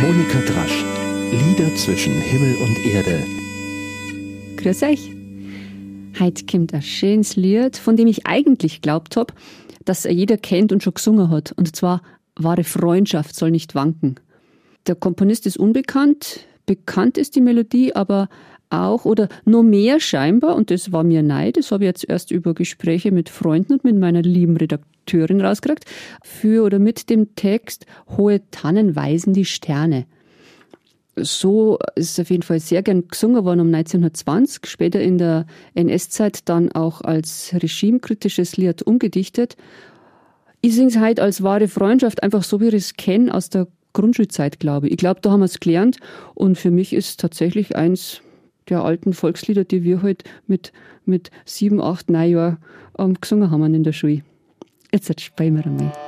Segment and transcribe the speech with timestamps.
[0.00, 0.84] Monika Drasch.
[1.32, 3.24] Lieder zwischen Himmel und Erde.
[4.56, 5.10] Grüß euch.
[6.20, 9.34] Heute kommt ein schönes Lied, von dem ich eigentlich glaubt habe,
[9.84, 11.50] dass er jeder kennt und schon gesungen hat.
[11.52, 12.02] Und zwar
[12.36, 14.20] Wahre Freundschaft soll nicht wanken.
[14.86, 18.28] Der Komponist ist unbekannt, bekannt ist die Melodie aber
[18.70, 22.30] auch oder noch mehr scheinbar, und das war mir neid, das habe ich jetzt erst
[22.30, 24.56] über Gespräche mit Freunden und mit meiner lieben
[25.08, 25.84] Redakteurin rausgekriegt,
[26.22, 30.06] für oder mit dem Text Hohe Tannen weisen die Sterne.
[31.16, 35.46] So ist es auf jeden Fall sehr gern gesungen worden um 1920, später in der
[35.74, 39.56] NS-Zeit dann auch als regimekritisches Lied umgedichtet.
[40.60, 43.66] Ich singe es heute als wahre Freundschaft, einfach so wie ich es kenne aus der
[43.94, 44.92] Grundschulzeit, glaube ich.
[44.92, 45.98] Ich glaube, da haben wir es gelernt
[46.34, 48.20] und für mich ist tatsächlich eins
[48.68, 50.72] der alten Volkslieder, die wir halt mit,
[51.04, 52.58] mit sieben, acht, neun Jahren
[52.96, 54.22] ähm, gesungen haben in der Schule.
[54.90, 56.07] Jetzt spielen wir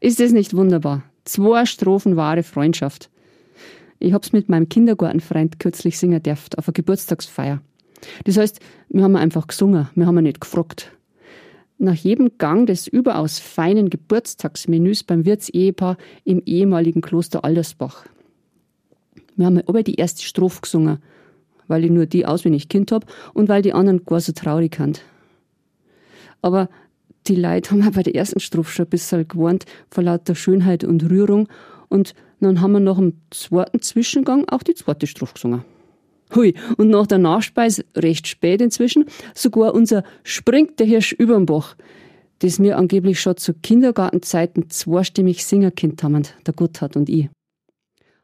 [0.00, 1.02] Ist es nicht wunderbar?
[1.24, 3.10] Zwei Strophen wahre Freundschaft.
[3.98, 7.60] Ich hab's mit meinem Kindergartenfreund kürzlich singen dürft auf einer Geburtstagsfeier.
[8.24, 10.90] Das heißt, wir haben einfach gesungen, wir haben nicht gefragt.
[11.76, 18.06] Nach jedem Gang des überaus feinen Geburtstagsmenüs beim Wirtsehepaar im ehemaligen Kloster Aldersbach.
[19.36, 20.98] Wir haben aber die erste Strophe gesungen,
[21.68, 25.02] weil ich nur die auswendig Kind hab und weil die anderen gar so traurig sind.
[26.40, 26.70] Aber
[27.26, 31.08] die Leute haben bei der ersten Strophe schon ein bisschen gewarnt vor lauter Schönheit und
[31.10, 31.48] Rührung.
[31.88, 35.64] Und dann haben wir nach dem zweiten Zwischengang auch die zweite Strophe gesungen.
[36.34, 41.76] Hui, und nach der Nachspeise, recht spät inzwischen, sogar unser Springt der Hirsch überm Bach,
[42.38, 47.28] das mir angeblich schon zu Kindergartenzeiten zweistimmig Singerkind haben, der Gotthard und ich.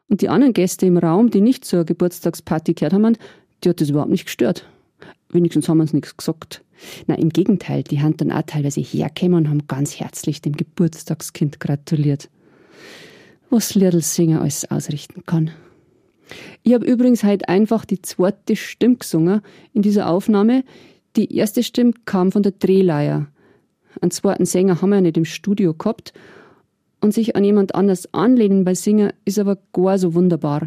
[0.09, 3.19] Und die anderen Gäste im Raum, die nicht zur Geburtstagsparty gehört haben,
[3.65, 4.69] die hat das überhaupt nicht gestört.
[5.31, 6.63] Wenigstens haben uns nichts gesagt.
[7.07, 11.59] Na, im Gegenteil, die haben dann auch teilweise hergekommen und haben ganz herzlich dem Geburtstagskind
[11.61, 12.29] gratuliert.
[13.51, 15.51] Was Liedlsinger alles ausrichten kann.
[16.63, 19.41] Ich habe übrigens heute einfach die zweite Stimme gesungen
[19.73, 20.65] in dieser Aufnahme.
[21.15, 23.29] Die erste Stimme kam von der Drehleier.
[24.01, 26.13] Einen zweiten Sänger haben wir ja nicht im Studio gehabt.
[27.01, 30.67] Und sich an jemand anders anlehnen bei Singen ist aber gar so wunderbar.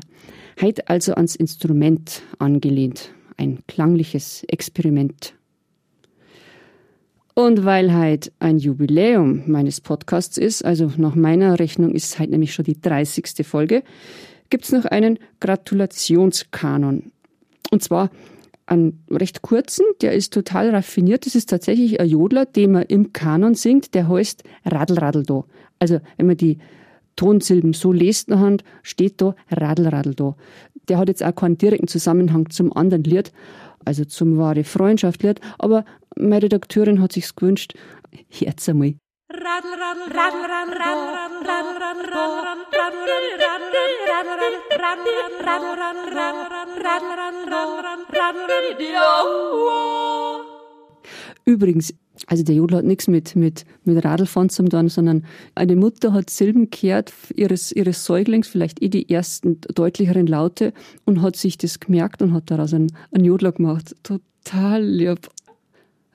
[0.62, 3.12] Heute also ans Instrument angelehnt.
[3.40, 5.34] Ein klangliches Experiment.
[7.36, 12.32] Und weil heute ein Jubiläum meines Podcasts ist, also nach meiner Rechnung ist es heute
[12.32, 13.48] nämlich schon die 30.
[13.48, 13.84] Folge,
[14.50, 17.14] gibt es noch einen Gratulationskanon.
[17.72, 18.10] Und zwar
[18.66, 21.26] einen recht kurzen, der ist total raffiniert.
[21.26, 25.46] Das ist tatsächlich ein Jodler, den man im Kanon singt, der heißt Radl Radl do.
[25.80, 26.58] Also wenn man die
[27.20, 30.36] Tonsilben so lest nachher, steht da Radl Radl do.
[30.88, 33.34] Der hat jetzt auch keinen direkten Zusammenhang zum anderen Lied,
[33.84, 35.84] also zum wahre Freundschaft Lied, aber
[36.16, 37.74] meine Redakteurin hat sich's gewünscht.
[38.30, 38.94] Herz einmal.
[51.46, 51.94] Übrigens,
[52.28, 55.26] also der Jodler hat nichts mit, mit, mit Radlfahren zu tun, sondern
[55.56, 60.74] eine Mutter hat Silben gehört ihres, ihres Säuglings, vielleicht eh die ersten deutlicheren Laute
[61.06, 63.96] und hat sich das gemerkt und hat daraus einen, einen Jodler gemacht.
[64.04, 65.30] Total lieb.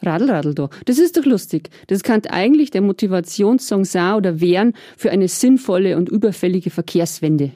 [0.03, 0.69] Radl, Radl da.
[0.85, 1.71] Das ist doch lustig.
[1.87, 7.53] Das kann eigentlich der Motivationssong sein oder werden für eine sinnvolle und überfällige Verkehrswende.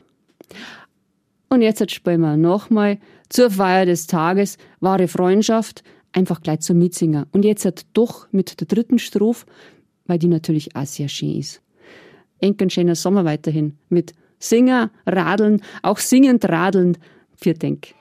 [1.50, 2.98] Und jetzt spielen wir nochmal
[3.28, 5.82] zur Feier des Tages wahre Freundschaft,
[6.18, 7.26] einfach gleich zum Mitsinger.
[7.32, 9.46] Und jetzt hat doch mit der dritten Strophe,
[10.06, 11.62] weil die natürlich auch sehr schön ist.
[12.40, 16.98] Enken schöner Sommer weiterhin mit Singer, Radeln, auch singend Radeln,
[17.36, 17.94] für Denk.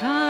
[0.00, 0.29] come.